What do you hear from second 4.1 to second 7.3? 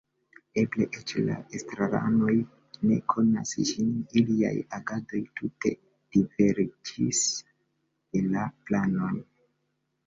iliaj agadoj tute diverĝis